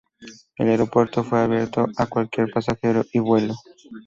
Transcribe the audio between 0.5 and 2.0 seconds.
El aeropuerto fue abierto